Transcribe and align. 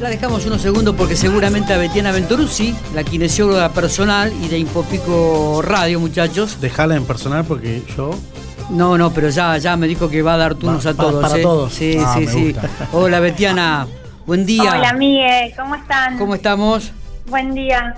La 0.00 0.10
dejamos 0.10 0.44
unos 0.44 0.60
segundos 0.60 0.94
porque 0.94 1.16
seguramente 1.16 1.72
a 1.72 1.78
Betiana 1.78 2.12
Venturuzzi, 2.12 2.74
la 2.94 3.02
kinesióloga 3.02 3.70
personal 3.70 4.30
y 4.42 4.48
de 4.48 4.58
Infopico 4.58 5.62
Radio, 5.62 6.00
muchachos. 6.00 6.60
Dejala 6.60 6.96
en 6.96 7.04
personal 7.06 7.44
porque 7.46 7.82
yo. 7.96 8.10
No, 8.68 8.98
no, 8.98 9.10
pero 9.12 9.30
ya, 9.30 9.56
ya 9.56 9.76
me 9.76 9.86
dijo 9.86 10.10
que 10.10 10.20
va 10.22 10.34
a 10.34 10.36
dar 10.36 10.54
turnos 10.54 10.84
Va- 10.86 10.90
a 10.90 10.94
todos. 10.94 11.22
para 11.22 11.38
¿eh? 11.38 11.42
todos. 11.42 11.72
Sí, 11.72 11.96
Ah, 11.98 12.14
sí, 12.18 12.26
sí. 12.26 12.52
gusta. 12.52 12.68
Hola, 12.92 13.20
Betiana. 13.20 13.86
Buen 14.26 14.44
día. 14.44 14.70
Hola, 14.76 14.92
Miguel, 14.92 15.52
¿cómo 15.56 15.74
están? 15.76 16.18
¿Cómo 16.18 16.34
estamos? 16.34 16.90
Buen 17.30 17.54
día. 17.54 17.94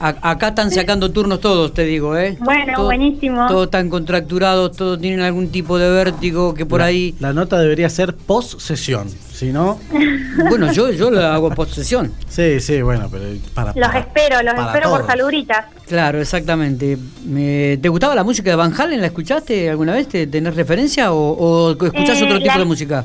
A- 0.00 0.30
acá 0.30 0.48
están 0.48 0.70
sacando 0.70 1.10
turnos 1.10 1.40
todos, 1.40 1.74
te 1.74 1.82
digo, 1.84 2.16
¿eh? 2.16 2.36
Bueno, 2.40 2.84
buenísimo. 2.84 3.48
Todos 3.48 3.64
están 3.64 3.90
contracturados, 3.90 4.76
todos 4.76 5.00
tienen 5.00 5.20
algún 5.22 5.50
tipo 5.50 5.76
de 5.76 5.90
vértigo 5.90 6.54
que 6.54 6.64
por 6.66 6.78
la, 6.80 6.86
ahí. 6.86 7.16
La 7.18 7.32
nota 7.32 7.58
debería 7.58 7.88
ser 7.90 8.14
post 8.14 8.60
sesión. 8.60 9.08
Si 9.32 9.52
no. 9.52 9.78
Bueno, 10.48 10.72
yo, 10.72 10.90
yo 10.92 11.10
lo 11.10 11.20
hago 11.26 11.50
posesión. 11.50 12.12
Sí, 12.28 12.60
sí, 12.60 12.80
bueno, 12.80 13.08
pero 13.10 13.24
para. 13.54 13.72
Los 13.74 13.88
para- 13.88 13.98
espero, 13.98 14.40
los 14.42 14.54
para 14.54 14.66
espero 14.68 14.90
por 14.90 14.98
todos. 15.00 15.10
saluritas. 15.10 15.64
Claro, 15.88 16.20
exactamente. 16.20 16.96
Me- 17.24 17.76
¿Te 17.78 17.88
gustaba 17.88 18.14
la 18.14 18.22
música 18.22 18.48
de 18.50 18.54
Van 18.56 18.72
Halen? 18.80 19.00
¿La 19.00 19.08
escuchaste 19.08 19.68
alguna 19.68 19.94
vez? 19.94 20.08
¿Te- 20.08 20.28
¿Tenés 20.28 20.54
referencia 20.54 21.12
o, 21.12 21.32
o 21.32 21.70
escuchás 21.72 22.20
Eh, 22.20 22.24
otro 22.24 22.36
tipo 22.38 22.46
la- 22.52 22.58
de 22.58 22.64
música? 22.64 23.04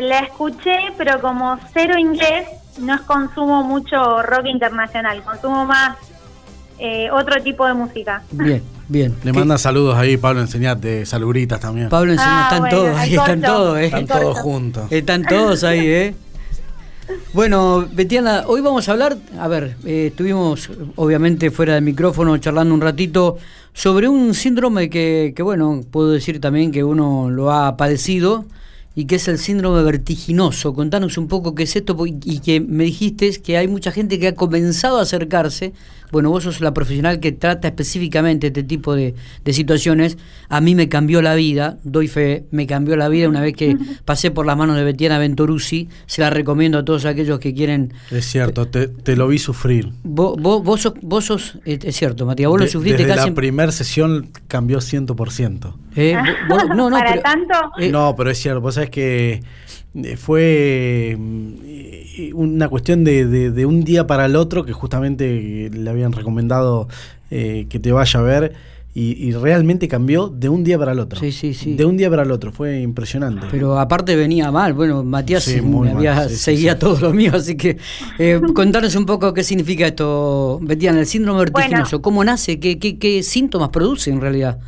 La 0.00 0.18
escuché, 0.20 0.74
pero 0.98 1.20
como 1.20 1.56
cero 1.72 1.96
inglés, 1.96 2.48
no 2.80 2.98
consumo 3.06 3.62
mucho 3.62 4.20
rock 4.22 4.46
internacional, 4.46 5.22
consumo 5.22 5.64
más 5.64 5.96
eh, 6.78 7.08
otro 7.10 7.42
tipo 7.42 7.66
de 7.66 7.74
música. 7.74 8.22
Bien, 8.30 8.62
bien. 8.88 9.14
Le 9.24 9.32
¿Qué- 9.32 9.38
manda 9.38 9.58
saludos 9.58 9.96
ahí, 9.96 10.16
Pablo, 10.16 10.40
enseñate 10.40 11.06
saluritas 11.06 11.60
también. 11.60 11.88
Pablo 11.88 12.14
Ah, 12.18 12.42
están 12.50 12.60
bueno, 12.60 12.76
todos, 12.76 12.96
ahí 12.98 13.14
están 13.14 13.40
todos, 13.40 13.78
¿eh? 13.78 13.84
Están 13.86 14.06
todos 14.06 14.38
juntos. 14.38 14.86
Están 14.92 15.22
todos 15.24 15.64
ahí, 15.64 15.80
¿eh? 15.86 16.14
Bueno, 17.34 17.86
Betiana, 17.92 18.44
hoy 18.46 18.60
vamos 18.62 18.88
a 18.88 18.92
hablar, 18.92 19.16
a 19.38 19.46
ver, 19.48 19.76
eh, 19.84 20.06
estuvimos 20.10 20.70
obviamente 20.96 21.50
fuera 21.50 21.74
del 21.74 21.84
micrófono 21.84 22.38
charlando 22.38 22.72
un 22.74 22.80
ratito 22.80 23.36
sobre 23.74 24.08
un 24.08 24.32
síndrome 24.34 24.88
que, 24.88 25.32
que, 25.36 25.42
bueno, 25.42 25.82
puedo 25.90 26.10
decir 26.12 26.40
también 26.40 26.72
que 26.72 26.82
uno 26.82 27.28
lo 27.28 27.52
ha 27.52 27.76
padecido 27.76 28.46
y 28.96 29.06
que 29.06 29.16
es 29.16 29.26
el 29.28 29.38
síndrome 29.38 29.82
vertiginoso. 29.82 30.72
Contanos 30.74 31.18
un 31.18 31.26
poco 31.28 31.54
qué 31.54 31.64
es 31.64 31.74
esto 31.76 31.96
y 32.06 32.38
que 32.40 32.60
me 32.60 32.84
dijiste 32.84 33.30
que 33.42 33.56
hay 33.56 33.66
mucha 33.68 33.90
gente 33.90 34.18
que 34.18 34.28
ha 34.28 34.34
comenzado 34.34 34.98
a 34.98 35.02
acercarse. 35.02 35.72
Bueno, 36.12 36.30
vos 36.30 36.44
sos 36.44 36.60
la 36.60 36.72
profesional 36.72 37.18
que 37.18 37.32
trata 37.32 37.66
específicamente 37.66 38.46
este 38.48 38.62
tipo 38.62 38.94
de, 38.94 39.16
de 39.44 39.52
situaciones. 39.52 40.16
A 40.48 40.60
mí 40.60 40.76
me 40.76 40.88
cambió 40.88 41.22
la 41.22 41.34
vida, 41.34 41.78
doy 41.82 42.06
fe, 42.06 42.44
me 42.52 42.68
cambió 42.68 42.94
la 42.96 43.08
vida 43.08 43.28
una 43.28 43.40
vez 43.40 43.54
que 43.56 43.76
pasé 44.04 44.30
por 44.30 44.46
las 44.46 44.56
manos 44.56 44.76
de 44.76 44.84
Betiana 44.84 45.18
Venturuzzi. 45.18 45.88
Se 46.06 46.20
la 46.20 46.30
recomiendo 46.30 46.78
a 46.78 46.84
todos 46.84 47.04
aquellos 47.04 47.40
que 47.40 47.52
quieren. 47.52 47.92
Es 48.12 48.26
cierto, 48.26 48.66
te, 48.68 48.86
te 48.86 49.16
lo 49.16 49.26
vi 49.26 49.38
sufrir. 49.38 49.90
Vos, 50.04 50.36
vos, 50.40 50.62
vos 50.62 50.82
sos, 50.82 50.92
vos 51.02 51.24
sos- 51.24 51.58
eh, 51.64 51.80
es 51.82 51.96
cierto, 51.96 52.26
Matías, 52.26 52.48
vos 52.48 52.60
lo 52.60 52.66
sufriste 52.68 52.98
desde 53.02 53.14
casi. 53.16 53.30
la 53.30 53.34
primera 53.34 53.72
sesión 53.72 54.28
cambió 54.46 54.78
100%. 54.78 55.74
Eh, 55.96 56.16
vos- 56.48 56.68
no, 56.68 56.90
no, 56.90 56.96
¿Para 56.96 57.10
pero- 57.10 57.22
tanto? 57.22 57.54
eh, 57.78 57.90
no, 57.90 58.14
pero 58.16 58.30
es 58.30 58.38
cierto, 58.38 58.60
vos 58.60 58.74
sabés 58.74 58.90
que 58.90 59.42
eh, 59.94 60.16
fue 60.16 61.16
eh, 61.16 62.30
una 62.34 62.68
cuestión 62.68 63.04
de, 63.04 63.26
de- 63.26 63.50
de 63.50 63.66
un 63.66 63.84
día 63.84 64.06
para 64.06 64.26
el 64.26 64.36
otro 64.36 64.64
que 64.64 64.72
justamente 64.72 65.70
le 65.72 65.90
habían 65.90 66.12
recomendado 66.12 66.88
eh, 67.30 67.66
que 67.68 67.78
te 67.78 67.92
vaya 67.92 68.20
a 68.20 68.22
ver 68.22 68.52
y, 68.96 69.12
y 69.26 69.32
realmente 69.32 69.88
cambió 69.88 70.28
de 70.28 70.48
un 70.48 70.62
día 70.62 70.78
para 70.78 70.92
el 70.92 71.00
otro. 71.00 71.18
Sí, 71.18 71.32
sí, 71.32 71.52
sí. 71.52 71.74
De 71.74 71.84
un 71.84 71.96
día 71.96 72.08
para 72.08 72.22
el 72.22 72.30
otro, 72.30 72.52
fue 72.52 72.80
impresionante. 72.80 73.48
Pero 73.50 73.76
aparte 73.80 74.14
venía 74.14 74.52
mal, 74.52 74.72
bueno, 74.72 75.02
Matías 75.02 75.42
Sí, 75.42 75.60
muy 75.60 75.88
me 75.88 75.94
mal, 75.94 76.06
había, 76.06 76.28
sí, 76.28 76.36
sí, 76.36 76.40
seguía 76.40 76.74
sí. 76.74 76.78
todo 76.78 77.00
lo 77.00 77.12
mío, 77.12 77.32
así 77.34 77.56
que 77.56 77.76
eh, 78.20 78.40
contanos 78.54 78.94
un 78.94 79.04
poco 79.04 79.34
qué 79.34 79.42
significa 79.42 79.84
esto, 79.88 80.60
Betiana, 80.62 81.00
el 81.00 81.06
síndrome 81.06 81.40
vertiginoso, 81.40 82.00
cómo 82.02 82.22
nace, 82.22 82.60
qué, 82.60 82.78
qué, 82.78 82.96
qué 82.98 83.24
síntomas 83.24 83.70
produce 83.70 84.10
en 84.10 84.20
realidad. 84.20 84.58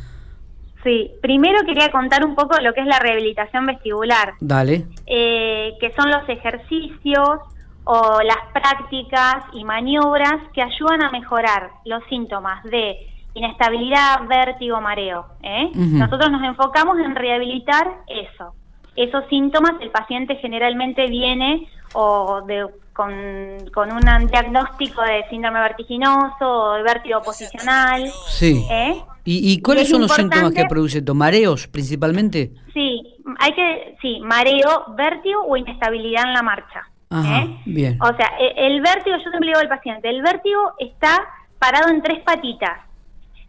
Sí, 0.87 1.11
primero 1.21 1.65
quería 1.65 1.91
contar 1.91 2.23
un 2.23 2.33
poco 2.33 2.57
lo 2.61 2.73
que 2.73 2.79
es 2.79 2.87
la 2.87 2.97
rehabilitación 2.99 3.65
vestibular, 3.65 4.35
Dale. 4.39 4.85
eh, 5.05 5.73
que 5.81 5.91
son 5.97 6.09
los 6.09 6.27
ejercicios 6.29 7.39
o 7.83 8.19
las 8.21 8.37
prácticas 8.53 9.43
y 9.51 9.65
maniobras 9.65 10.35
que 10.53 10.61
ayudan 10.61 11.03
a 11.03 11.11
mejorar 11.11 11.71
los 11.83 12.01
síntomas 12.09 12.63
de 12.63 12.95
inestabilidad, 13.33 14.21
vértigo, 14.29 14.79
mareo. 14.79 15.25
¿eh? 15.43 15.69
Nosotros 15.75 16.31
nos 16.31 16.43
enfocamos 16.43 16.97
en 16.99 17.15
rehabilitar 17.15 17.85
eso. 18.07 18.53
Esos 18.95 19.25
síntomas, 19.29 19.73
el 19.81 19.89
paciente 19.91 20.37
generalmente 20.37 21.07
viene 21.07 21.67
o 21.93 22.41
de- 22.47 22.67
con, 22.93 23.11
con 23.73 23.91
un 23.91 24.27
diagnóstico 24.27 25.01
de 25.03 25.23
síndrome 25.29 25.59
vertiginoso 25.59 26.45
o 26.49 26.73
de 26.75 26.83
vértigo 26.83 27.21
posicional. 27.21 28.09
Sí. 28.27 28.65
¿eh? 28.71 29.03
¿Y, 29.29 29.51
y 29.51 29.61
cuáles 29.61 29.83
es 29.83 29.89
son 29.89 30.03
los 30.03 30.11
síntomas 30.13 30.53
que 30.53 30.63
produce 30.69 30.99
esto? 30.99 31.13
¿Mareos 31.13 31.67
principalmente? 31.67 32.51
Sí, 32.73 33.01
hay 33.39 33.51
que, 33.51 33.97
sí, 34.01 34.21
mareo, 34.21 34.85
vértigo 34.95 35.41
o 35.45 35.57
inestabilidad 35.57 36.23
en 36.27 36.33
la 36.33 36.43
marcha. 36.43 36.87
Ajá, 37.09 37.41
¿eh? 37.41 37.57
bien. 37.65 37.97
O 38.01 38.07
sea, 38.15 38.31
e- 38.39 38.67
el 38.67 38.79
vértigo, 38.79 39.17
yo 39.17 39.29
siempre 39.29 39.47
digo 39.49 39.59
al 39.59 39.67
paciente, 39.67 40.09
el 40.09 40.21
vértigo 40.21 40.71
está 40.79 41.25
parado 41.59 41.89
en 41.89 42.01
tres 42.01 42.23
patitas. 42.23 42.79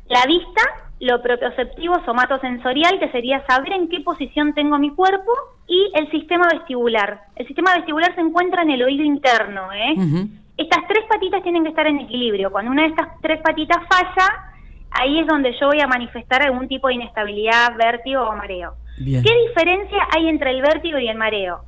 La 0.08 0.26
vista, 0.26 0.62
lo 0.98 1.22
propioceptivo 1.22 1.94
somatosensorial, 2.04 2.98
que 2.98 3.12
sería 3.12 3.46
saber 3.46 3.72
en 3.74 3.88
qué 3.88 4.00
posición 4.00 4.54
tengo 4.54 4.80
mi 4.80 4.90
cuerpo, 4.90 5.30
y 5.68 5.92
el 5.94 6.10
sistema 6.10 6.48
vestibular. 6.52 7.20
El 7.36 7.46
sistema 7.46 7.76
vestibular 7.76 8.12
se 8.16 8.20
encuentra 8.20 8.62
en 8.62 8.70
el 8.70 8.82
oído 8.82 9.04
interno, 9.04 9.72
¿eh? 9.72 9.94
Estas 10.56 10.88
tres 10.88 11.04
patitas 11.08 11.44
tienen 11.44 11.62
que 11.62 11.68
estar 11.68 11.86
en 11.86 12.00
equilibrio. 12.00 12.50
Cuando 12.50 12.72
una 12.72 12.82
de 12.82 12.88
estas 12.88 13.08
tres 13.20 13.40
patitas 13.42 13.78
falla, 13.88 14.47
ahí 14.91 15.21
es 15.21 15.26
donde 15.26 15.54
yo 15.60 15.69
voy 15.69 15.81
a 15.81 15.87
manifestar 15.87 16.43
algún 16.43 16.69
tipo 16.69 16.88
de 16.88 16.94
inestabilidad, 16.94 17.76
vértigo 17.76 18.22
o 18.22 18.37
mareo. 18.37 18.75
Bien. 18.99 19.22
¿Qué 19.22 19.32
diferencia 19.49 19.99
hay 20.16 20.28
entre 20.28 20.50
el 20.50 20.62
vértigo 20.62 20.99
y 20.99 21.09
el 21.09 21.16
mareo? 21.16 21.60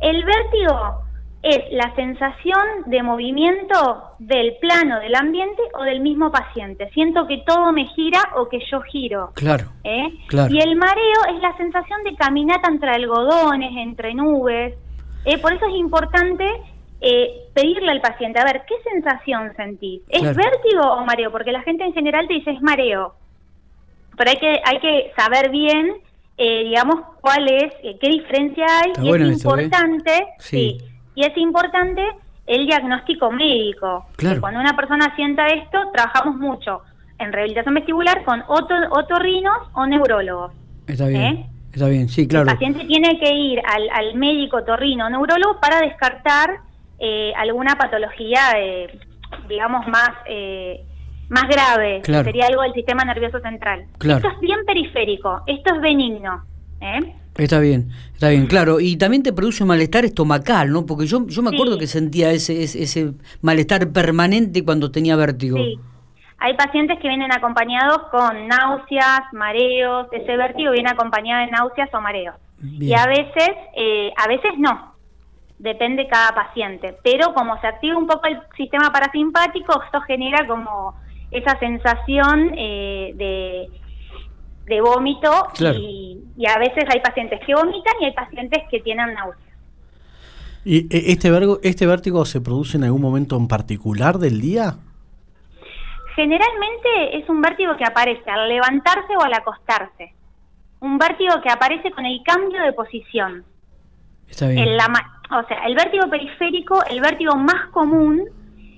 El 0.00 0.24
vértigo 0.24 1.02
es 1.42 1.58
la 1.72 1.94
sensación 1.94 2.60
de 2.86 3.02
movimiento 3.02 4.14
del 4.18 4.56
plano 4.60 5.00
del 5.00 5.14
ambiente 5.14 5.62
o 5.78 5.84
del 5.84 6.00
mismo 6.00 6.30
paciente. 6.30 6.90
Siento 6.92 7.26
que 7.26 7.42
todo 7.46 7.72
me 7.72 7.86
gira 7.86 8.20
o 8.36 8.48
que 8.48 8.60
yo 8.70 8.80
giro. 8.82 9.32
Claro. 9.34 9.68
¿eh? 9.84 10.08
Claro. 10.28 10.52
Y 10.52 10.58
el 10.58 10.76
mareo 10.76 11.34
es 11.34 11.40
la 11.40 11.56
sensación 11.56 12.02
de 12.04 12.14
caminata 12.14 12.68
entre 12.68 12.90
algodones, 12.90 13.72
entre 13.74 14.14
nubes. 14.14 14.74
¿eh? 15.24 15.38
Por 15.38 15.54
eso 15.54 15.66
es 15.66 15.74
importante 15.76 16.44
eh, 17.00 17.48
pedirle 17.54 17.90
al 17.90 18.00
paciente, 18.00 18.38
a 18.40 18.44
ver, 18.44 18.62
¿qué 18.68 18.74
sensación 18.90 19.52
sentís? 19.56 20.02
¿Es 20.08 20.20
Claro. 20.20 20.36
vértigo 20.36 20.82
o 20.94 21.04
mareo? 21.04 21.30
Porque 21.32 21.52
la 21.52 21.62
gente 21.62 21.84
en 21.84 21.92
general 21.94 22.26
te 22.28 22.34
dice 22.34 22.50
es 22.50 22.60
mareo. 22.62 23.14
Pero 24.16 24.30
hay 24.30 24.36
que, 24.36 24.60
hay 24.64 24.78
que 24.80 25.12
saber 25.16 25.50
bien, 25.50 25.92
eh, 26.36 26.64
digamos, 26.64 26.96
cuál 27.20 27.48
es, 27.48 27.72
eh, 27.82 27.96
qué 28.00 28.08
diferencia 28.08 28.66
hay. 28.82 28.90
Está 28.90 29.04
y 29.04 29.08
bueno 29.08 29.24
es 29.26 29.36
eso, 29.38 29.56
¿eh? 29.56 29.62
importante, 29.64 30.26
Sí. 30.38 30.78
sí, 30.80 30.86
y 31.14 31.24
es 31.24 31.36
importante 31.38 32.02
el 32.46 32.66
diagnóstico 32.66 33.30
médico. 33.30 34.06
Claro. 34.16 34.34
Que 34.36 34.40
Cuando 34.40 34.60
una 34.60 34.74
persona 34.76 35.14
sienta 35.16 35.46
esto, 35.46 35.78
trabajamos 35.94 36.36
mucho 36.36 36.82
en 37.18 37.32
rehabilitación 37.32 37.74
vestibular 37.74 38.24
con 38.24 38.42
oto- 38.48 38.74
otorrinos 38.90 39.56
o 39.74 39.86
neurólogos. 39.86 40.52
Está 40.86 41.06
bien. 41.06 41.22
¿Eh? 41.22 41.46
Está 41.72 41.86
bien, 41.86 42.08
sí, 42.08 42.26
claro. 42.26 42.46
El 42.48 42.54
paciente 42.56 42.84
tiene 42.86 43.18
que 43.20 43.32
ir 43.32 43.60
al, 43.64 43.88
al 43.90 44.14
médico 44.16 44.64
torrino 44.64 45.06
o 45.06 45.10
neurólogo 45.10 45.60
para 45.60 45.80
descartar 45.80 46.58
eh, 47.00 47.32
alguna 47.36 47.74
patología, 47.76 48.40
eh, 48.58 48.98
digamos, 49.48 49.86
más, 49.88 50.10
eh, 50.26 50.84
más 51.28 51.44
grave, 51.48 52.00
Claro. 52.02 52.24
que 52.24 52.30
sería 52.32 52.46
algo 52.48 52.62
del 52.62 52.74
sistema 52.74 53.04
nervioso 53.04 53.40
central. 53.40 53.84
Claro. 53.98 54.18
Esto 54.18 54.30
es 54.34 54.40
bien 54.40 54.58
periférico, 54.66 55.42
esto 55.46 55.74
es 55.74 55.80
benigno. 55.80 56.44
¿eh? 56.80 57.14
Está 57.36 57.58
bien, 57.60 57.88
está 58.12 58.28
bien, 58.28 58.46
claro. 58.46 58.80
Y 58.80 58.96
también 58.96 59.22
te 59.22 59.32
produce 59.32 59.62
un 59.62 59.68
malestar 59.68 60.04
estomacal, 60.04 60.70
¿no? 60.72 60.84
Porque 60.84 61.06
yo, 61.06 61.26
yo 61.26 61.42
me 61.42 61.50
Sí. 61.50 61.56
acuerdo 61.56 61.78
que 61.78 61.86
sentía 61.86 62.30
ese, 62.32 62.62
ese, 62.62 62.82
ese 62.82 63.12
malestar 63.40 63.90
permanente 63.92 64.64
cuando 64.64 64.90
tenía 64.90 65.16
vértigo. 65.16 65.56
Sí. 65.56 65.78
Hay 66.38 66.54
pacientes 66.56 66.98
que 67.00 67.08
vienen 67.08 67.30
acompañados 67.32 67.98
con 68.10 68.48
náuseas, 68.48 69.20
mareos, 69.32 70.06
ese 70.12 70.36
vértigo 70.36 70.72
viene 70.72 70.90
acompañado 70.90 71.44
de 71.44 71.50
náuseas 71.52 71.88
o 71.94 72.00
mareos. 72.00 72.34
Bien. 72.58 72.90
Y 72.90 72.94
a 72.94 73.06
veces, 73.06 73.50
eh, 73.76 74.10
a 74.16 74.26
veces 74.26 74.52
no, 74.58 74.89
depende 75.60 76.08
cada 76.08 76.34
paciente. 76.34 76.96
Pero 77.04 77.32
como 77.34 77.60
se 77.60 77.66
activa 77.66 77.96
un 77.98 78.06
poco 78.06 78.26
el 78.26 78.40
sistema 78.56 78.90
parasimpático, 78.90 79.82
esto 79.84 80.00
genera 80.02 80.46
como 80.46 80.94
esa 81.30 81.58
sensación 81.58 82.52
eh, 82.56 83.12
de, 83.14 83.68
de 84.66 84.80
vómito 84.80 85.30
Claro. 85.54 85.78
y, 85.78 86.18
y 86.36 86.46
a 86.48 86.58
veces 86.58 86.84
hay 86.92 87.00
pacientes 87.00 87.40
que 87.46 87.54
vomitan 87.54 87.94
y 88.00 88.06
hay 88.06 88.12
pacientes 88.12 88.62
que 88.70 88.80
tienen 88.80 89.12
náuseas. 89.14 89.46
¿Y 90.64 90.78
eh, 90.94 91.12
este, 91.12 91.30
vergo- 91.30 91.60
este 91.62 91.86
vértigo 91.86 92.24
se 92.24 92.40
produce 92.40 92.76
en 92.78 92.84
algún 92.84 93.02
momento 93.02 93.36
en 93.36 93.46
particular 93.46 94.18
del 94.18 94.40
día? 94.40 94.76
Generalmente 96.16 97.16
es 97.18 97.28
un 97.28 97.40
vértigo 97.40 97.76
que 97.76 97.84
aparece 97.84 98.28
al 98.30 98.48
levantarse 98.48 99.16
o 99.16 99.22
al 99.22 99.32
acostarse. 99.34 100.12
Un 100.80 100.98
vértigo 100.98 101.40
que 101.42 101.50
aparece 101.50 101.90
con 101.92 102.04
el 102.04 102.20
cambio 102.24 102.62
de 102.62 102.72
posición. 102.72 103.44
Está 104.28 104.48
bien. 104.48 104.58
En 104.66 104.76
la 104.76 104.88
o 105.30 105.46
sea, 105.46 105.64
el 105.66 105.74
vértigo 105.74 106.08
periférico, 106.08 106.84
el 106.90 107.00
vértigo 107.00 107.36
más 107.36 107.68
común 107.70 108.22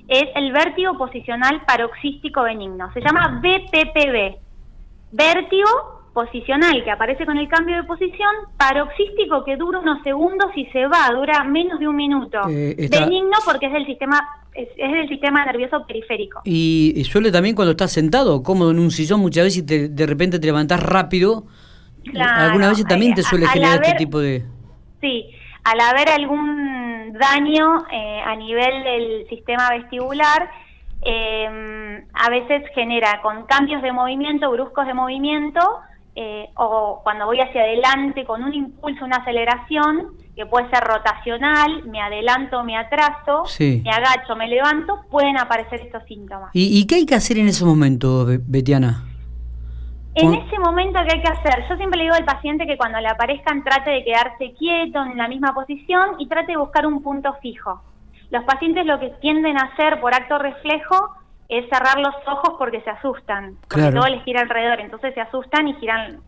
es 0.08 0.25
el 0.34 0.52
vértigo 0.52 0.96
posicional 0.99 1.62
paroxístico 1.66 2.43
benigno. 2.43 2.93
Se 2.93 3.00
llama 3.00 3.40
BPPB. 3.40 4.37
Vértigo 5.12 6.02
posicional 6.12 6.84
que 6.84 6.90
aparece 6.90 7.25
con 7.25 7.38
el 7.38 7.49
cambio 7.49 7.76
de 7.76 7.84
posición, 7.84 8.31
paroxístico 8.58 9.44
que 9.44 9.56
dura 9.56 9.78
unos 9.78 10.02
segundos 10.02 10.50
y 10.54 10.66
se 10.66 10.87
va, 10.87 11.08
dura 11.14 11.43
menos 11.44 11.81
de 11.81 11.88
un 11.88 11.96
minuto. 11.96 12.38
Eh, 12.50 12.88
benigno 12.90 13.38
porque 13.46 13.66
es 13.66 13.72
del 13.72 13.87
sistema 13.87 14.20
es, 14.54 14.69
del 14.76 15.08
sistema 15.08 15.44
nervioso 15.46 15.87
periférico. 15.87 16.43
Y, 16.44 17.02
suele 17.04 17.32
también 17.32 17.54
cuando 17.54 17.72
estás 17.72 17.93
sentado, 17.93 18.43
cómodo 18.43 18.70
en 18.70 18.78
un 18.78 18.90
sillón, 18.90 19.20
muchas 19.20 19.44
veces 19.44 19.64
te, 19.64 19.88
de 19.88 20.06
repente 20.06 20.38
te 20.38 20.46
levantás 20.46 20.82
rápido. 20.82 21.46
Claro, 22.04 22.50
Algunas 22.50 22.70
veces 22.70 22.87
también 22.87 23.14
te 23.14 23.22
suele 23.22 23.46
generar 23.46 23.81
este 23.82 23.96
tipo 23.96 24.19
de... 24.19 24.44
Sí, 25.00 25.31
al 25.64 25.81
haber 25.81 26.09
algún 26.09 27.12
daño 27.12 27.85
eh, 27.91 28.20
a 28.25 28.35
nivel 28.37 28.85
del 28.85 29.29
sistema 29.29 29.70
vestibular, 29.70 30.50
eh, 31.03 32.05
a 32.12 32.31
veces 32.31 32.62
genera 32.75 33.20
con 33.23 33.44
cambios 33.47 33.82
de 33.82 33.93
movimiento, 33.93 34.50
bruscos 34.50 34.87
de 34.87 34.94
movimiento, 34.94 35.61
eh, 36.14 36.50
o 36.56 37.00
cuando 37.03 37.26
voy 37.26 37.41
hacia 37.41 37.62
adelante 37.62 38.25
con 38.25 38.43
un 38.43 38.53
impulso, 38.53 39.05
una 39.05 39.17
aceleración, 39.17 40.17
que 40.37 40.47
puede 40.47 40.69
ser 40.70 40.82
rotacional, 40.85 41.85
me 41.85 42.00
adelanto, 42.00 42.64
me 42.64 42.76
atraso, 42.76 43.44
me 43.59 43.91
agacho, 43.91 44.35
me 44.37 44.49
levanto, 44.49 45.03
pueden 45.11 45.38
aparecer 45.38 45.81
estos 45.81 46.03
síntomas. 46.05 46.50
¿Y, 46.55 46.87
qué 46.87 46.97
hay 46.97 47.06
que 47.06 47.14
hacer 47.14 47.38
en 47.38 47.49
ese 47.49 47.64
momento, 47.64 48.26
Betiana? 48.47 49.05
En 50.14 50.35
ese 50.35 50.59
momento, 50.59 51.00
¿qué 51.06 51.14
hay 51.17 51.23
que 51.23 51.29
hacer? 51.29 51.67
Yo 51.69 51.76
siempre 51.76 51.97
le 51.99 52.05
digo 52.05 52.17
al 52.17 52.25
paciente 52.25 52.67
que 52.67 52.76
cuando 52.76 53.00
le 53.00 53.09
aparezcan 53.09 53.64
trate 53.64 53.91
de 53.91 54.05
quedarse 54.05 54.53
quieto 54.59 55.03
en 55.03 55.17
la 55.17 55.26
misma 55.26 55.55
posición 55.55 56.17
y 56.19 56.29
trate 56.29 56.53
de 56.53 56.59
buscar 56.59 56.87
un 56.87 57.03
punto 57.03 57.32
fijo. 57.41 57.82
Los 58.31 58.44
pacientes 58.44 58.85
lo 58.85 59.00
que 59.00 59.11
tienden 59.20 59.56
a 59.59 59.73
hacer 59.73 60.00
por 60.00 60.14
acto 60.14 60.38
reflejo 60.38 61.14
es 61.49 61.69
cerrar 61.70 61.99
los 61.99 62.14
ojos 62.26 62.56
porque 62.59 62.82
se 62.82 62.91
asustan, 62.91 63.56
porque 63.69 63.91
todo 63.91 64.06
les 64.06 64.23
gira 64.25 64.43
alrededor, 64.43 64.81
entonces 64.81 65.14
se 65.14 65.20
asustan 65.20 65.69
y 65.69 65.75
giran. 65.75 66.20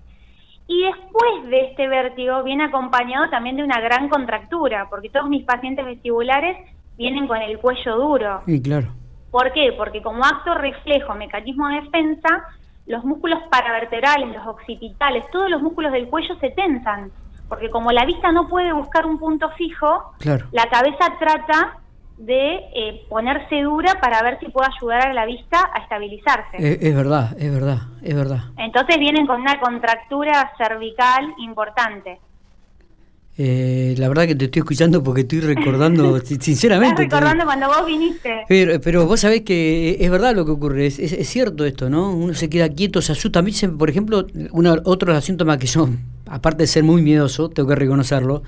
Y 0.66 0.82
después 0.84 1.50
de 1.50 1.60
este 1.66 1.86
vértigo 1.88 2.42
viene 2.42 2.64
acompañado 2.64 3.28
también 3.28 3.56
de 3.56 3.64
una 3.64 3.80
gran 3.80 4.08
contractura, 4.08 4.88
porque 4.88 5.10
todos 5.10 5.28
mis 5.28 5.44
pacientes 5.44 5.84
vestibulares 5.84 6.56
vienen 6.96 7.26
con 7.26 7.40
el 7.40 7.58
cuello 7.58 7.96
duro. 7.96 8.42
Y 8.46 8.62
claro. 8.62 8.88
¿Por 9.30 9.52
qué? 9.52 9.74
Porque 9.76 10.00
como 10.00 10.24
acto 10.24 10.54
reflejo, 10.54 11.14
mecanismo 11.14 11.68
de 11.68 11.82
defensa, 11.82 12.44
los 12.86 13.04
músculos 13.04 13.40
paravertebrales, 13.50 14.34
los 14.34 14.46
occipitales, 14.46 15.24
todos 15.30 15.50
los 15.50 15.62
músculos 15.62 15.92
del 15.92 16.08
cuello 16.08 16.36
se 16.40 16.50
tensan, 16.50 17.10
porque 17.48 17.70
como 17.70 17.92
la 17.92 18.04
vista 18.04 18.32
no 18.32 18.48
puede 18.48 18.72
buscar 18.72 19.06
un 19.06 19.18
punto 19.18 19.50
fijo, 19.50 20.14
la 20.52 20.66
cabeza 20.66 21.12
trata 21.18 21.78
de 22.16 22.56
eh, 22.74 23.06
ponerse 23.08 23.62
dura 23.62 23.94
para 24.00 24.22
ver 24.22 24.38
si 24.38 24.48
puede 24.48 24.68
ayudar 24.76 25.08
a 25.08 25.14
la 25.14 25.26
vista 25.26 25.58
a 25.72 25.80
estabilizarse. 25.80 26.56
Es, 26.58 26.94
verdad, 26.94 27.34
es 27.38 27.52
verdad, 27.52 27.78
es 28.02 28.14
verdad. 28.14 28.40
Entonces 28.56 28.98
vienen 28.98 29.26
con 29.26 29.40
una 29.40 29.58
contractura 29.58 30.52
cervical 30.56 31.34
importante. 31.38 32.20
Eh, 33.36 33.94
la 33.98 34.08
verdad 34.08 34.26
que 34.26 34.36
te 34.36 34.44
estoy 34.44 34.60
escuchando 34.60 35.02
porque 35.02 35.22
estoy 35.22 35.40
recordando, 35.40 36.18
sinceramente. 36.20 37.02
Estás 37.02 37.20
recordando 37.20 37.44
cuando 37.44 37.66
vos 37.66 37.86
viniste. 37.86 38.44
Pero, 38.48 39.06
vos 39.06 39.20
sabés 39.20 39.42
que 39.42 39.96
es 39.98 40.10
verdad 40.10 40.34
lo 40.34 40.44
que 40.44 40.52
ocurre, 40.52 40.86
es, 40.86 40.98
es, 40.98 41.28
cierto 41.28 41.64
esto, 41.64 41.90
¿no? 41.90 42.12
Uno 42.12 42.34
se 42.34 42.48
queda 42.48 42.68
quieto, 42.68 43.02
se 43.02 43.12
asusta. 43.12 43.40
A 43.40 43.42
mí, 43.42 43.52
por 43.76 43.90
ejemplo, 43.90 44.26
uno, 44.52 44.76
otro 44.84 45.08
de 45.08 45.16
los 45.16 45.24
síntomas 45.24 45.58
que 45.58 45.66
son, 45.66 45.98
aparte 46.28 46.62
de 46.62 46.66
ser 46.68 46.84
muy 46.84 47.02
miedoso, 47.02 47.48
tengo 47.48 47.68
que 47.68 47.74
reconocerlo, 47.74 48.42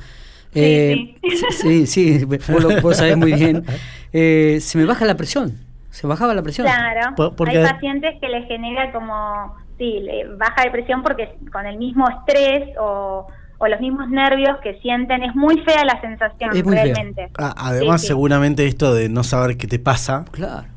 eh, 0.54 1.14
sí, 1.50 1.86
sí, 1.86 2.24
vos, 2.24 2.96
sabés 2.96 3.16
muy 3.16 3.32
bien. 3.32 3.64
Eh, 4.18 4.60
se 4.60 4.78
me 4.78 4.86
baja 4.86 5.04
la 5.04 5.14
presión, 5.16 5.58
se 5.90 6.06
bajaba 6.06 6.32
la 6.32 6.40
presión. 6.40 6.66
Claro, 6.66 7.14
hay 7.44 7.62
pacientes 7.62 8.14
que 8.18 8.28
les 8.28 8.46
genera 8.46 8.90
como, 8.90 9.54
sí, 9.76 10.00
baja 10.38 10.62
de 10.62 10.70
presión 10.70 11.02
porque 11.02 11.34
con 11.52 11.66
el 11.66 11.76
mismo 11.76 12.08
estrés 12.08 12.70
o, 12.80 13.26
los 13.66 13.80
mismos 13.80 14.08
nervios 14.08 14.58
que 14.62 14.78
sienten, 14.80 15.22
es 15.22 15.34
muy 15.34 15.58
fea 15.62 15.84
la 15.84 16.00
sensación, 16.00 16.50
realmente. 16.64 17.30
Ah, 17.38 17.54
además, 17.56 18.02
seguramente 18.02 18.66
esto 18.66 18.94
de 18.94 19.08
no 19.08 19.24
saber 19.24 19.56
qué 19.56 19.66
te 19.66 19.78
pasa, 19.78 20.24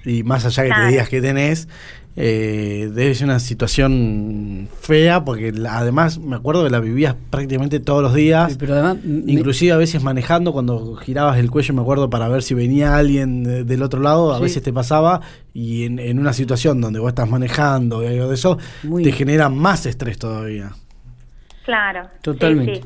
y 0.06 0.24
más 0.24 0.46
allá 0.46 0.64
que 0.64 0.72
te 0.72 0.88
digas 0.88 1.10
que 1.10 1.22
tenés, 1.22 1.68
eh, 2.22 2.90
debe 2.94 3.16
ser 3.16 3.28
una 3.28 3.40
situación 3.40 4.68
fea 4.81 5.24
porque 5.24 5.54
además 5.70 6.20
me 6.20 6.36
acuerdo 6.36 6.66
que 6.66 6.70
la 6.70 6.81
vivías 6.81 7.16
prácticamente 7.30 7.80
todos 7.80 8.04
los 8.04 8.14
días, 8.14 8.58
pero 8.60 8.74
además, 8.74 8.98
inclusive 9.06 9.72
a 9.72 9.78
veces 9.78 10.04
manejando 10.04 10.52
cuando 10.52 10.96
girabas 10.96 11.38
el 11.38 11.50
cuello 11.50 11.74
me 11.75 11.82
acuerdo 11.82 12.10
para 12.10 12.28
ver 12.28 12.44
si 12.44 12.56
venía 12.56 12.98
alguien 12.98 13.66
del 13.66 13.84
otro 13.84 14.02
lado, 14.02 14.34
a 14.34 14.40
veces 14.40 14.62
te 14.62 14.74
pasaba 14.74 15.22
y 15.54 15.86
en, 15.86 16.20
una 16.20 16.34
situación 16.34 16.82
donde 16.82 17.00
vos 17.00 17.10
estás 17.10 17.30
manejando 17.30 18.04
y 18.04 18.08
algo 18.08 18.28
de 18.28 18.36
eso, 18.36 18.58
te 19.02 19.12
genera 19.14 19.48
más 19.48 19.86
estrés 19.86 20.18
todavía. 20.18 20.72
Claro, 21.69 22.10
totalmente. 22.24 22.81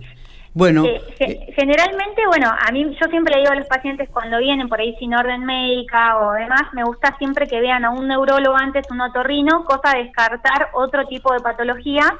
Bueno, 0.53 0.83
eh, 0.85 1.53
generalmente, 1.55 2.21
bueno, 2.27 2.51
a 2.51 2.69
mí 2.73 2.83
yo 3.01 3.07
siempre 3.09 3.33
le 3.33 3.39
digo 3.39 3.53
a 3.53 3.55
los 3.55 3.65
pacientes 3.65 4.09
cuando 4.09 4.39
vienen 4.39 4.67
por 4.67 4.81
ahí 4.81 4.93
sin 4.99 5.13
orden 5.13 5.45
médica 5.45 6.17
o 6.17 6.33
demás, 6.33 6.63
me 6.73 6.83
gusta 6.83 7.15
siempre 7.17 7.47
que 7.47 7.61
vean 7.61 7.85
a 7.85 7.91
un 7.91 8.09
neurólogo 8.09 8.57
antes, 8.57 8.85
un 8.91 8.99
otorrino, 8.99 9.63
cosa 9.63 9.95
de 9.95 10.03
descartar 10.03 10.67
otro 10.73 11.05
tipo 11.05 11.31
de 11.31 11.39
patología 11.39 12.13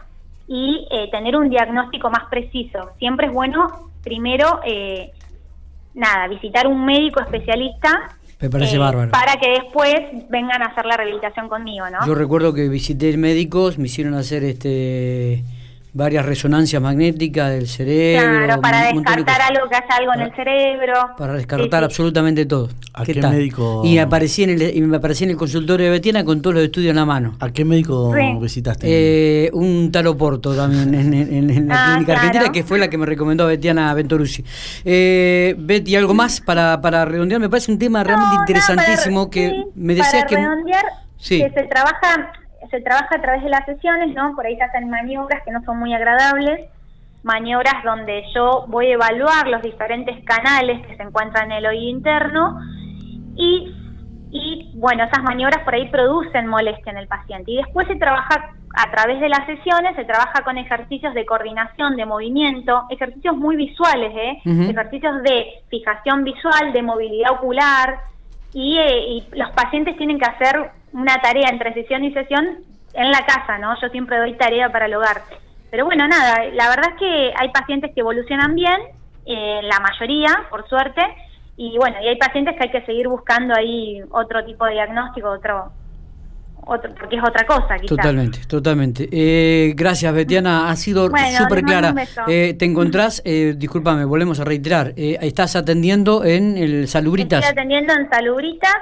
y 0.48 0.88
eh, 0.90 1.10
tener 1.12 1.36
un 1.36 1.50
diagnóstico 1.50 2.10
más 2.10 2.30
preciso. 2.30 2.92
Siempre 2.98 3.28
es 3.28 3.34
bueno, 3.34 3.90
primero, 4.02 4.62
eh, 4.66 5.12
nada, 5.96 6.30
visitar 6.30 6.66
un 6.66 6.86
médico 6.86 7.20
especialista 7.20 8.16
me 8.44 8.50
parece 8.50 8.78
bárbaro. 8.78 9.10
Para 9.10 9.38
que 9.38 9.52
después 9.52 9.96
vengan 10.30 10.62
a 10.62 10.66
hacer 10.66 10.86
la 10.86 10.98
rehabilitación 10.98 11.48
conmigo, 11.48 11.90
¿no? 11.90 12.06
Yo 12.06 12.14
recuerdo 12.14 12.54
que 12.54 12.68
visité 12.68 13.16
médicos, 13.16 13.78
me 13.78 13.86
hicieron 13.86 14.16
hacer 14.16 14.44
este 14.44 15.46
varias 15.94 16.26
resonancias 16.26 16.82
magnéticas 16.82 17.52
del 17.52 17.68
cerebro. 17.68 18.46
Claro, 18.46 18.62
para 18.62 18.92
descartar 18.92 19.42
algo 19.42 19.70
que 19.70 19.76
haya 19.76 19.96
algo 19.96 20.14
en 20.16 20.22
el 20.22 20.36
cerebro. 20.36 20.94
Para 21.18 21.34
descartar 21.34 21.84
absolutamente 21.84 22.46
todo. 22.46 22.70
¿A 22.94 23.06
qué, 23.06 23.22
médico? 23.22 23.82
Y 23.86 23.96
me, 23.96 24.02
aparecí 24.02 24.44
en 24.44 24.50
el, 24.52 24.76
y 24.76 24.82
me 24.82 24.98
aparecí 24.98 25.24
en 25.24 25.32
el 25.32 25.38
consultorio 25.38 25.86
de 25.86 25.92
Betiana 25.92 26.26
con 26.26 26.42
todos 26.42 26.56
los 26.56 26.64
estudios 26.64 26.90
en 26.90 26.96
la 26.96 27.06
mano. 27.06 27.36
¿A 27.40 27.52
qué 27.52 27.64
médico 27.64 28.12
visitaste? 28.40 28.88
Eh, 28.90 29.52
un 29.54 29.92
talo 29.92 30.18
Porto 30.18 30.56
también 30.56 30.94
en, 30.94 31.68
la 31.68 31.76
ah, 31.76 31.90
clínica 31.92 32.14
argentina, 32.14 32.52
que 32.52 32.64
fue 32.64 32.80
la 32.80 32.88
que 32.88 32.98
me 32.98 33.06
recomendó 33.06 33.46
Betiana 33.46 33.94
Ventorucci. 33.94 34.44
Eh, 34.84 35.56
Betty, 35.58 35.96
¿algo 35.96 36.16
más 36.16 36.42
para, 36.42 36.82
para 36.82 37.06
redondear? 37.06 37.40
Me 37.40 37.50
parece 37.50 37.72
un 37.72 37.78
tema 37.78 38.04
realmente 38.04 38.36
interesantísimo 38.38 39.30
que 39.30 39.66
me 39.76 39.94
decías 39.94 40.26
que... 40.26 40.38
Redondear, 40.38 40.86
que 41.20 41.52
se 41.54 41.64
trabaja 41.70 42.43
se 42.70 42.82
trabaja 42.82 43.16
a 43.16 43.22
través 43.22 43.44
de 43.44 43.50
las 43.50 43.66
sesiones, 43.66 44.14
¿no? 44.16 44.36
Por 44.36 44.46
ahí 44.46 44.56
se 44.56 44.64
hacen 44.64 44.90
maniobras 44.90 45.44
que 45.44 45.52
no 45.52 45.64
son 45.64 45.80
muy 45.80 45.94
agradables, 45.94 46.70
maniobras 47.24 47.84
donde 47.84 48.24
yo 48.34 48.66
voy 48.68 48.88
a 48.88 48.94
evaluar 48.94 49.48
los 49.48 49.62
diferentes 49.62 50.24
canales 50.26 50.86
que 50.86 50.96
se 50.96 51.04
encuentran 51.04 51.52
en 51.52 51.58
el 51.60 51.66
oído 51.66 51.90
interno 51.90 52.60
y, 53.36 53.74
y 54.32 54.72
bueno, 54.76 55.06
esas 55.06 55.24
maniobras 55.24 55.64
por 55.64 55.74
ahí 55.74 55.88
producen 55.90 56.48
molestia 56.48 56.92
en 56.92 56.98
el 56.98 57.08
paciente. 57.08 57.52
Y 57.52 57.58
después 57.58 57.88
se 57.88 57.96
trabaja 57.96 58.52
a 58.76 58.92
través 58.92 59.22
de 59.22 59.30
las 59.30 59.46
sesiones, 59.46 59.96
se 59.96 60.04
trabaja 60.04 60.44
con 60.44 60.58
ejercicios 60.58 61.14
de 61.14 61.26
coordinación, 61.26 61.96
de 61.96 62.06
movimiento, 62.06 62.84
ejercicios 62.90 63.38
muy 63.38 63.56
visuales, 63.56 64.12
¿eh? 64.16 64.42
ejercicios 64.46 65.22
de 65.22 65.46
fijación 65.70 66.24
visual, 66.24 66.74
de 66.74 66.82
movilidad 66.82 67.34
ocular, 67.34 68.00
y, 68.54 68.78
eh, 68.78 69.08
y 69.08 69.28
los 69.36 69.52
pacientes 69.52 69.98
tienen 69.98 70.20
que 70.20 70.26
hacer 70.26 70.72
una 70.94 71.22
tarea 71.22 71.50
entre 71.50 71.74
sesión 71.74 72.04
y 72.04 72.14
sesión 72.14 72.60
en 72.94 73.12
la 73.12 73.26
casa, 73.26 73.58
¿no? 73.58 73.80
Yo 73.82 73.90
siempre 73.90 74.18
doy 74.18 74.34
tarea 74.36 74.72
para 74.72 74.86
el 74.86 74.94
hogar. 74.96 75.24
Pero 75.72 75.86
bueno, 75.86 76.08
nada, 76.08 76.46
la 76.54 76.70
verdad 76.70 76.92
es 76.92 77.00
que 77.00 77.34
hay 77.36 77.50
pacientes 77.50 77.92
que 77.94 78.02
evolucionan 78.02 78.54
bien, 78.54 78.80
eh, 79.26 79.60
la 79.64 79.80
mayoría, 79.80 80.30
por 80.50 80.68
suerte, 80.70 81.02
y 81.58 81.78
bueno, 81.78 81.98
y 82.04 82.08
hay 82.08 82.18
pacientes 82.18 82.56
que 82.56 82.64
hay 82.64 82.72
que 82.72 82.86
seguir 82.86 83.08
buscando 83.08 83.56
ahí 83.56 84.02
otro 84.12 84.44
tipo 84.46 84.66
de 84.66 84.74
diagnóstico, 84.74 85.30
otro, 85.30 85.72
otro 86.66 86.94
porque 86.96 87.16
es 87.16 87.24
otra 87.24 87.46
cosa. 87.46 87.76
Totalmente, 87.88 88.40
totalmente. 88.48 89.10
Eh, 89.12 89.74
gracias, 89.76 90.14
Betiana, 90.14 90.70
ha 90.70 90.76
sido 90.76 91.06
súper 91.06 91.64
clara. 91.64 91.94
Eh, 92.28 92.56
te 92.58 92.66
encontrás, 92.66 93.22
eh, 93.26 93.54
discúlpame, 93.58 94.06
volvemos 94.06 94.40
a 94.40 94.46
reiterar, 94.46 94.94
eh, 94.96 95.18
estás 95.22 95.56
atendiendo 95.56 96.24
en 96.24 96.58
el 96.58 96.88
Salubritas. 96.88 97.44
Estoy 97.44 97.52
atendiendo 97.52 97.94
en 97.94 98.10
Salubritas 98.10 98.74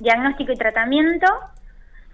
diagnóstico 0.00 0.52
y 0.52 0.56
tratamiento. 0.56 1.26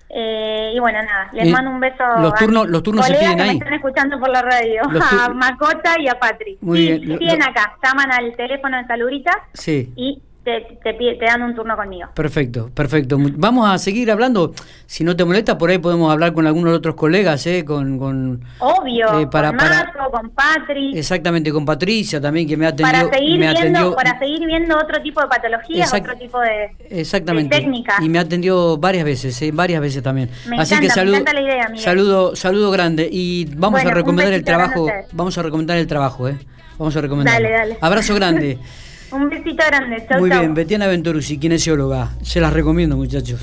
Eh, 0.09 0.73
y 0.75 0.79
bueno, 0.79 1.03
nada, 1.03 1.31
les 1.33 1.51
mando 1.51 1.71
un 1.71 1.81
beso 1.81 2.05
los 2.21 2.33
turnos, 2.35 2.69
los 2.69 2.81
turnos 2.81 3.05
se 3.07 3.15
piden 3.15 3.41
ahí. 3.41 3.49
me 3.49 3.55
están 3.55 3.75
escuchando 3.75 4.21
por 4.21 4.29
la 4.29 4.41
radio, 4.41 4.83
a 5.21 5.29
Macota 5.31 5.97
y 5.99 6.07
a 6.07 6.19
Patri. 6.19 6.59
Muy 6.61 6.79
sí, 6.79 6.99
bien. 6.99 7.19
Siguen 7.19 7.43
acá, 7.43 7.77
llaman 7.83 8.13
al 8.13 8.37
teléfono 8.37 8.77
de 8.77 8.87
Saludita 8.87 9.33
sí. 9.53 9.93
y 9.97 10.23
te, 10.47 10.61
te, 10.81 10.95
te, 10.95 11.25
dan 11.25 11.43
un 11.43 11.57
turno 11.57 11.75
conmigo. 11.77 12.09
Perfecto, 12.15 12.71
perfecto. 12.73 13.17
Vamos 13.19 13.69
a 13.69 13.79
seguir 13.79 14.13
hablando. 14.13 14.55
Si 14.87 15.03
no 15.03 15.17
te 15.17 15.25
molesta, 15.25 15.59
por 15.59 15.71
ahí 15.71 15.79
podemos 15.79 16.13
hablar 16.13 16.33
con 16.35 16.47
algunos 16.47 16.73
otros 16.73 16.95
colegas, 16.95 17.45
¿eh? 17.49 17.65
Con, 17.65 17.99
con 17.99 18.45
Obvio, 18.61 19.19
eh, 19.19 19.27
para, 19.27 19.49
con 19.49 19.57
Marco, 19.57 20.11
con 20.13 20.31
Patri. 20.31 20.97
Exactamente, 20.97 21.53
con 21.53 21.65
Patricia 21.67 22.21
también, 22.21 22.47
que 22.47 22.57
me 22.57 22.65
atendió. 22.65 22.87
Para 22.87 23.13
seguir, 23.13 23.41
me 23.41 23.53
viendo, 23.53 23.97
para 23.97 24.17
seguir 24.21 24.47
viendo 24.47 24.79
otro 24.79 25.03
tipo 25.03 25.21
de 25.21 25.27
patologías, 25.27 25.93
otro 25.93 26.17
tipo 26.17 26.39
de, 26.39 26.71
exactamente. 26.91 27.57
técnicas. 27.57 28.01
Y 28.01 28.09
me 28.09 28.21
atendió 28.21 28.77
varias 28.77 29.05
veces, 29.05 29.43
¿eh? 29.43 29.51
varias 29.53 29.81
veces 29.81 30.01
también. 30.01 30.31
Me 30.49 30.61
Así 30.61 30.75
encanta, 30.75 30.81
que 30.81 30.95
saludo, 30.95 31.25
la 31.25 31.41
idea, 31.41 31.73
saludo, 31.75 32.37
saludo 32.37 32.71
grande. 32.71 33.09
Y 33.11 33.47
vamos 33.57 33.85
a 33.85 33.91
recomendar 33.91 34.33
el 34.33 34.45
trabajo. 34.45 34.87
Vamos 35.11 35.37
a 35.37 35.43
recomendar 35.43 35.77
el 35.77 35.89
trabajo, 35.89 36.29
¿eh? 36.29 36.39
Vamos 36.79 36.97
a 36.97 37.01
recomendar. 37.01 37.35
Dale, 37.35 37.51
dale. 37.51 37.79
Abrazo 37.81 38.15
grande. 38.15 38.61
Un 39.17 39.31
besito 39.31 39.65
grande. 39.67 40.05
Chau, 40.09 40.21
Muy 40.21 40.29
bien, 40.31 40.55
Betiana 40.55 40.87
Venturuzzi, 40.87 41.39
kinesióloga. 41.39 42.11
Se 42.23 42.41
las 42.41 42.53
recomiendo, 42.53 42.97
muchachos. 42.97 43.41